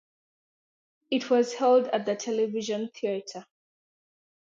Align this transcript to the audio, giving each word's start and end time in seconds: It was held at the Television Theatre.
It 1.11 1.29
was 1.29 1.53
held 1.53 1.85
at 1.89 2.07
the 2.07 2.15
Television 2.15 2.89
Theatre. 2.89 3.45